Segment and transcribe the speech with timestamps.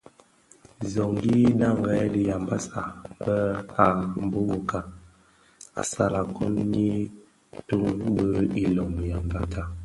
[0.91, 2.81] Zonйyi dharèn dhi Yambassa
[3.23, 3.35] be
[3.85, 3.87] a
[4.31, 4.79] bokaka
[5.81, 6.93] assalaKon=ňyi
[7.67, 8.33] toň bil
[8.63, 9.63] iloň Yambéta.